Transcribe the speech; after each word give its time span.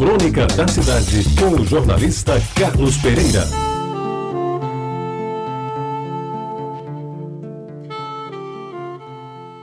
Crônica 0.00 0.46
da 0.46 0.66
Cidade, 0.66 1.22
com 1.38 1.60
o 1.60 1.66
jornalista 1.66 2.32
Carlos 2.58 2.96
Pereira. 2.96 3.44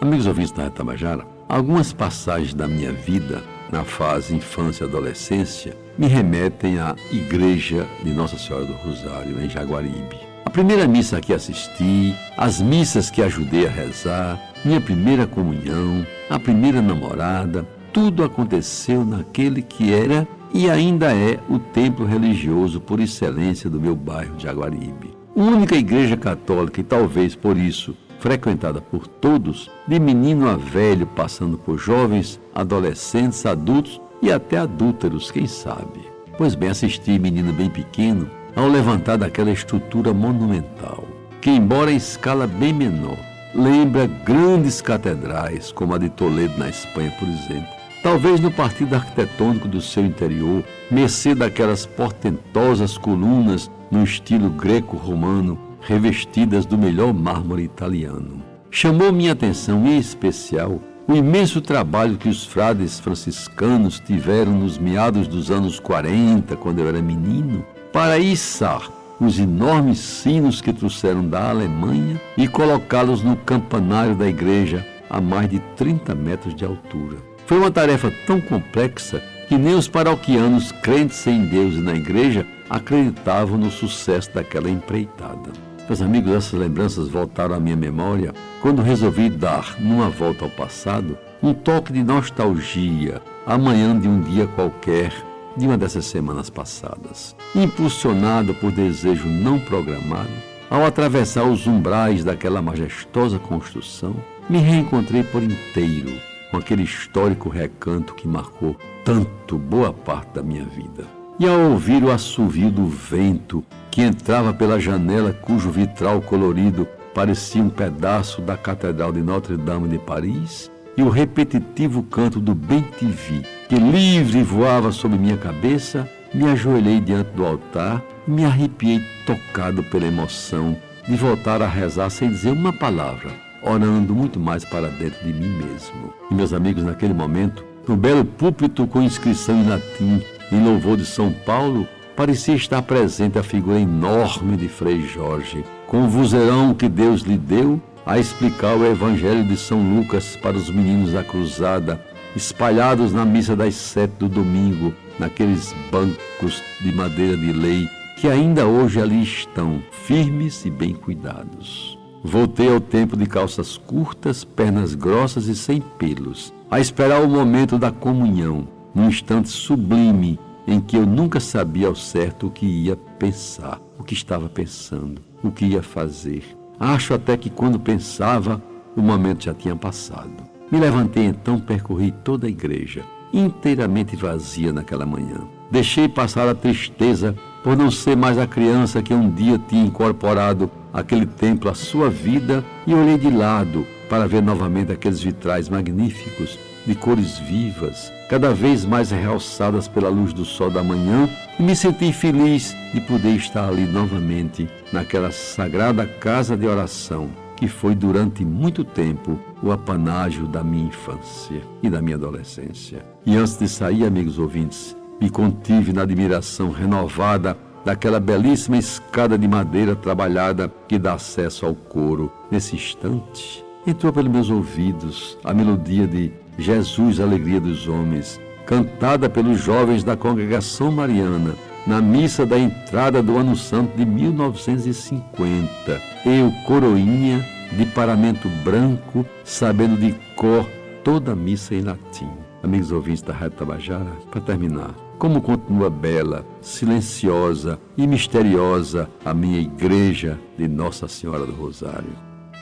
Amigos 0.00 0.28
ouvintes 0.28 0.52
da 0.52 0.70
Tabajara, 0.70 1.26
algumas 1.48 1.92
passagens 1.92 2.54
da 2.54 2.68
minha 2.68 2.92
vida, 2.92 3.42
na 3.72 3.82
fase 3.82 4.36
infância 4.36 4.84
e 4.84 4.86
adolescência, 4.86 5.76
me 5.98 6.06
remetem 6.06 6.78
à 6.78 6.94
Igreja 7.10 7.84
de 8.00 8.12
Nossa 8.12 8.38
Senhora 8.38 8.66
do 8.66 8.74
Rosário, 8.74 9.42
em 9.42 9.50
Jaguaribe. 9.50 10.16
A 10.44 10.50
primeira 10.50 10.86
missa 10.86 11.20
que 11.20 11.32
assisti, 11.32 12.14
as 12.36 12.60
missas 12.60 13.10
que 13.10 13.20
ajudei 13.20 13.66
a 13.66 13.70
rezar, 13.70 14.40
minha 14.64 14.80
primeira 14.80 15.26
comunhão, 15.26 16.06
a 16.30 16.38
primeira 16.38 16.80
namorada, 16.80 17.66
tudo 17.92 18.24
aconteceu 18.24 19.04
naquele 19.04 19.62
que 19.62 19.92
era 19.92 20.26
e 20.52 20.68
ainda 20.68 21.14
é 21.14 21.38
o 21.48 21.58
templo 21.58 22.04
religioso 22.06 22.80
por 22.80 23.00
excelência 23.00 23.70
do 23.70 23.80
meu 23.80 23.94
bairro 23.94 24.36
de 24.36 24.48
Aguaribe. 24.48 25.16
Única 25.34 25.76
igreja 25.76 26.16
católica 26.16 26.80
e 26.80 26.84
talvez 26.84 27.34
por 27.34 27.56
isso 27.56 27.94
frequentada 28.20 28.80
por 28.80 29.06
todos, 29.06 29.70
de 29.88 29.98
menino 29.98 30.48
a 30.48 30.54
velho, 30.54 31.06
passando 31.06 31.56
por 31.56 31.78
jovens, 31.78 32.38
adolescentes, 32.54 33.46
adultos 33.46 34.00
e 34.22 34.30
até 34.30 34.58
adúlteros, 34.58 35.30
quem 35.30 35.46
sabe. 35.46 36.06
Pois 36.36 36.54
bem, 36.54 36.68
assisti 36.68 37.18
menino 37.18 37.52
bem 37.52 37.70
pequeno 37.70 38.28
ao 38.54 38.68
levantar 38.68 39.16
daquela 39.16 39.50
estrutura 39.50 40.12
monumental, 40.12 41.02
que 41.40 41.50
embora 41.50 41.90
em 41.90 41.96
escala 41.96 42.46
bem 42.46 42.74
menor, 42.74 43.16
lembra 43.54 44.06
grandes 44.06 44.82
catedrais, 44.82 45.72
como 45.72 45.94
a 45.94 45.98
de 45.98 46.10
Toledo 46.10 46.58
na 46.58 46.68
Espanha, 46.68 47.12
por 47.18 47.26
exemplo, 47.26 47.79
Talvez 48.02 48.40
no 48.40 48.50
partido 48.50 48.94
arquitetônico 48.94 49.68
do 49.68 49.80
seu 49.80 50.04
interior, 50.04 50.64
mercê 50.90 51.34
daquelas 51.34 51.84
portentosas 51.84 52.96
colunas 52.96 53.70
no 53.90 54.02
estilo 54.02 54.48
greco-romano, 54.48 55.58
revestidas 55.82 56.64
do 56.64 56.78
melhor 56.78 57.12
mármore 57.12 57.62
italiano. 57.62 58.42
Chamou 58.70 59.12
minha 59.12 59.32
atenção 59.32 59.86
em 59.86 59.98
especial 59.98 60.80
o 61.06 61.14
imenso 61.14 61.60
trabalho 61.60 62.16
que 62.16 62.28
os 62.28 62.44
frades 62.44 62.98
franciscanos 62.98 64.00
tiveram 64.00 64.52
nos 64.52 64.78
meados 64.78 65.28
dos 65.28 65.50
anos 65.50 65.78
40, 65.78 66.56
quando 66.56 66.78
eu 66.78 66.88
era 66.88 67.02
menino, 67.02 67.66
para 67.92 68.18
içar 68.18 68.88
os 69.20 69.38
enormes 69.38 69.98
sinos 69.98 70.62
que 70.62 70.72
trouxeram 70.72 71.28
da 71.28 71.50
Alemanha 71.50 72.18
e 72.38 72.48
colocá-los 72.48 73.22
no 73.22 73.36
campanário 73.36 74.14
da 74.14 74.26
igreja 74.26 74.86
a 75.10 75.20
mais 75.20 75.50
de 75.50 75.58
30 75.76 76.14
metros 76.14 76.54
de 76.54 76.64
altura. 76.64 77.29
Foi 77.50 77.58
uma 77.58 77.70
tarefa 77.72 78.12
tão 78.28 78.40
complexa 78.40 79.20
que 79.48 79.58
nem 79.58 79.74
os 79.74 79.88
paroquianos 79.88 80.70
crentes 80.70 81.26
em 81.26 81.46
Deus 81.46 81.74
e 81.74 81.80
na 81.80 81.94
igreja 81.94 82.46
acreditavam 82.70 83.58
no 83.58 83.72
sucesso 83.72 84.32
daquela 84.32 84.70
empreitada. 84.70 85.50
Meus 85.88 86.00
amigos, 86.00 86.30
essas 86.30 86.52
lembranças 86.52 87.08
voltaram 87.08 87.56
à 87.56 87.58
minha 87.58 87.74
memória 87.74 88.32
quando 88.62 88.82
resolvi 88.82 89.28
dar, 89.28 89.74
numa 89.80 90.08
volta 90.08 90.44
ao 90.44 90.50
passado, 90.52 91.18
um 91.42 91.52
toque 91.52 91.92
de 91.92 92.04
nostalgia 92.04 93.20
amanhã 93.44 93.98
de 93.98 94.06
um 94.06 94.20
dia 94.20 94.46
qualquer 94.46 95.12
de 95.56 95.66
uma 95.66 95.76
dessas 95.76 96.06
semanas 96.06 96.48
passadas. 96.48 97.34
Impulsionado 97.52 98.54
por 98.54 98.70
desejo 98.70 99.26
não 99.26 99.58
programado, 99.58 100.30
ao 100.70 100.86
atravessar 100.86 101.42
os 101.42 101.66
umbrais 101.66 102.22
daquela 102.22 102.62
majestosa 102.62 103.40
construção, 103.40 104.14
me 104.48 104.58
reencontrei 104.58 105.24
por 105.24 105.42
inteiro 105.42 106.29
com 106.50 106.56
aquele 106.56 106.82
histórico 106.82 107.48
recanto 107.48 108.14
que 108.14 108.26
marcou 108.26 108.76
tanto 109.04 109.58
boa 109.58 109.92
parte 109.92 110.34
da 110.34 110.42
minha 110.42 110.64
vida. 110.64 111.04
E 111.38 111.46
ao 111.46 111.70
ouvir 111.70 112.02
o 112.02 112.10
assovio 112.10 112.70
do 112.70 112.86
vento 112.86 113.64
que 113.90 114.02
entrava 114.02 114.52
pela 114.52 114.78
janela 114.78 115.32
cujo 115.32 115.70
vitral 115.70 116.20
colorido 116.20 116.86
parecia 117.14 117.62
um 117.62 117.70
pedaço 117.70 118.40
da 118.40 118.56
Catedral 118.56 119.12
de 119.12 119.22
Notre-Dame 119.22 119.88
de 119.88 119.98
Paris, 119.98 120.70
e 120.96 121.02
o 121.02 121.08
repetitivo 121.08 122.02
canto 122.02 122.38
do 122.38 122.54
Bem-Te-Vi, 122.54 123.42
que 123.68 123.76
livre 123.76 124.42
voava 124.42 124.92
sobre 124.92 125.18
minha 125.18 125.36
cabeça, 125.36 126.08
me 126.34 126.44
ajoelhei 126.48 127.00
diante 127.00 127.30
do 127.30 127.44
altar 127.44 128.02
me 128.26 128.44
arrepiei 128.44 129.04
tocado 129.26 129.82
pela 129.82 130.06
emoção 130.06 130.76
de 131.08 131.16
voltar 131.16 131.60
a 131.62 131.66
rezar 131.66 132.10
sem 132.10 132.28
dizer 132.28 132.52
uma 132.52 132.72
palavra 132.72 133.49
orando 133.62 134.14
muito 134.14 134.38
mais 134.38 134.64
para 134.64 134.88
dentro 134.88 135.24
de 135.24 135.32
mim 135.32 135.48
mesmo. 135.48 136.12
E 136.30 136.34
meus 136.34 136.52
amigos, 136.52 136.82
naquele 136.82 137.14
momento, 137.14 137.64
no 137.86 137.96
belo 137.96 138.24
púlpito 138.24 138.86
com 138.86 139.02
inscrição 139.02 139.56
em 139.56 139.68
latim 139.68 140.22
em 140.52 140.64
louvor 140.64 140.96
de 140.96 141.04
São 141.04 141.32
Paulo, 141.44 141.86
parecia 142.16 142.54
estar 142.54 142.82
presente 142.82 143.38
a 143.38 143.42
figura 143.42 143.78
enorme 143.78 144.56
de 144.56 144.68
Frei 144.68 145.02
Jorge, 145.02 145.64
com 145.86 146.04
o 146.04 146.08
vozeirão 146.08 146.74
que 146.74 146.88
Deus 146.88 147.22
lhe 147.22 147.38
deu 147.38 147.80
a 148.04 148.18
explicar 148.18 148.76
o 148.76 148.84
Evangelho 148.84 149.44
de 149.44 149.56
São 149.56 149.80
Lucas 149.80 150.36
para 150.36 150.56
os 150.56 150.68
meninos 150.68 151.12
da 151.12 151.22
cruzada, 151.22 152.00
espalhados 152.34 153.12
na 153.12 153.24
missa 153.24 153.54
das 153.54 153.74
sete 153.74 154.12
do 154.18 154.28
domingo, 154.28 154.92
naqueles 155.18 155.74
bancos 155.90 156.62
de 156.80 156.92
madeira 156.92 157.36
de 157.36 157.52
lei 157.52 157.88
que 158.20 158.28
ainda 158.28 158.66
hoje 158.66 159.00
ali 159.00 159.22
estão, 159.22 159.82
firmes 159.90 160.66
e 160.66 160.70
bem 160.70 160.94
cuidados. 160.94 161.99
Voltei 162.22 162.70
ao 162.70 162.80
tempo 162.80 163.16
de 163.16 163.24
calças 163.26 163.78
curtas, 163.78 164.44
pernas 164.44 164.94
grossas 164.94 165.46
e 165.46 165.56
sem 165.56 165.80
pelos, 165.80 166.52
a 166.70 166.78
esperar 166.78 167.22
o 167.22 167.28
momento 167.28 167.78
da 167.78 167.90
comunhão, 167.90 168.68
num 168.94 169.08
instante 169.08 169.48
sublime 169.48 170.38
em 170.66 170.80
que 170.80 170.96
eu 170.96 171.06
nunca 171.06 171.40
sabia 171.40 171.88
ao 171.88 171.94
certo 171.94 172.46
o 172.46 172.50
que 172.50 172.66
ia 172.66 172.94
pensar, 173.18 173.80
o 173.98 174.04
que 174.04 174.12
estava 174.12 174.48
pensando, 174.48 175.22
o 175.42 175.50
que 175.50 175.64
ia 175.64 175.82
fazer. 175.82 176.44
Acho 176.78 177.14
até 177.14 177.36
que 177.36 177.48
quando 177.48 177.80
pensava, 177.80 178.62
o 178.94 179.00
momento 179.00 179.44
já 179.44 179.54
tinha 179.54 179.74
passado. 179.74 180.44
Me 180.70 180.78
levantei 180.78 181.24
então, 181.24 181.58
percorri 181.58 182.12
toda 182.22 182.46
a 182.46 182.50
igreja, 182.50 183.02
inteiramente 183.32 184.14
vazia 184.14 184.72
naquela 184.72 185.06
manhã. 185.06 185.40
Deixei 185.70 186.08
passar 186.08 186.48
a 186.48 186.54
tristeza 186.54 187.34
por 187.62 187.76
não 187.76 187.90
ser 187.90 188.16
mais 188.16 188.38
a 188.38 188.46
criança 188.46 189.02
que 189.02 189.14
um 189.14 189.30
dia 189.30 189.58
tinha 189.58 189.84
incorporado 189.84 190.70
aquele 190.92 191.26
templo 191.26 191.70
à 191.70 191.74
sua 191.74 192.10
vida 192.10 192.64
e 192.86 192.94
olhei 192.94 193.18
de 193.18 193.30
lado 193.30 193.86
para 194.08 194.26
ver 194.26 194.42
novamente 194.42 194.92
aqueles 194.92 195.22
vitrais 195.22 195.68
magníficos 195.68 196.58
de 196.86 196.94
cores 196.94 197.38
vivas, 197.38 198.12
cada 198.28 198.52
vez 198.54 198.84
mais 198.84 199.10
realçadas 199.10 199.86
pela 199.86 200.08
luz 200.08 200.32
do 200.32 200.44
sol 200.44 200.70
da 200.70 200.82
manhã, 200.82 201.28
e 201.58 201.62
me 201.62 201.76
senti 201.76 202.12
feliz 202.12 202.74
de 202.92 203.00
poder 203.02 203.36
estar 203.36 203.68
ali 203.68 203.84
novamente, 203.84 204.68
naquela 204.92 205.30
sagrada 205.30 206.06
casa 206.06 206.56
de 206.56 206.66
oração 206.66 207.28
que 207.60 207.68
foi 207.68 207.94
durante 207.94 208.42
muito 208.42 208.82
tempo 208.82 209.38
o 209.62 209.70
apanágio 209.70 210.46
da 210.46 210.64
minha 210.64 210.86
infância 210.86 211.60
e 211.82 211.90
da 211.90 212.00
minha 212.00 212.16
adolescência. 212.16 213.04
E 213.26 213.36
antes 213.36 213.58
de 213.58 213.68
sair, 213.68 214.06
amigos 214.06 214.38
ouvintes, 214.38 214.96
me 215.20 215.28
contive 215.28 215.92
na 215.92 216.02
admiração 216.02 216.70
renovada 216.70 217.54
daquela 217.84 218.20
belíssima 218.20 218.76
escada 218.76 219.38
de 219.38 219.48
madeira 219.48 219.96
trabalhada 219.96 220.70
que 220.88 220.98
dá 220.98 221.14
acesso 221.14 221.66
ao 221.66 221.74
coro. 221.74 222.32
Nesse 222.50 222.76
instante, 222.76 223.64
entrou 223.86 224.12
pelos 224.12 224.30
meus 224.30 224.50
ouvidos 224.50 225.38
a 225.44 225.54
melodia 225.54 226.06
de 226.06 226.32
Jesus, 226.58 227.20
Alegria 227.20 227.60
dos 227.60 227.88
Homens, 227.88 228.40
cantada 228.66 229.28
pelos 229.28 229.60
jovens 229.60 230.04
da 230.04 230.16
congregação 230.16 230.90
mariana 230.92 231.54
na 231.86 232.00
missa 232.00 232.44
da 232.44 232.58
entrada 232.58 233.22
do 233.22 233.36
Ano 233.36 233.56
Santo 233.56 233.96
de 233.96 234.04
1950. 234.04 236.00
Eu, 236.26 236.52
coroinha, 236.66 237.44
de 237.72 237.86
paramento 237.86 238.48
branco, 238.64 239.24
sabendo 239.44 239.96
de 239.96 240.12
cor 240.36 240.66
toda 241.02 241.32
a 241.32 241.36
missa 241.36 241.74
em 241.74 241.82
latim. 241.82 242.28
Amigos 242.62 242.92
ouvintes 242.92 243.22
da 243.22 243.32
Rádio 243.32 243.56
Tabajara, 243.58 244.12
para 244.30 244.40
terminar, 244.40 244.94
como 245.20 245.42
continua 245.42 245.90
bela, 245.90 246.46
silenciosa 246.62 247.78
e 247.94 248.06
misteriosa 248.06 249.06
a 249.22 249.34
minha 249.34 249.60
igreja 249.60 250.40
de 250.56 250.66
Nossa 250.66 251.06
Senhora 251.06 251.44
do 251.44 251.52
Rosário. 251.52 252.16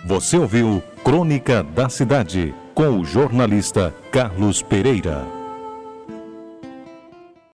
Você 0.05 0.37
ouviu 0.37 0.83
Crônica 1.05 1.63
da 1.63 1.89
Cidade 1.89 2.53
com 2.75 2.99
o 2.99 3.05
jornalista 3.05 3.95
Carlos 4.11 4.61
Pereira. 4.61 5.38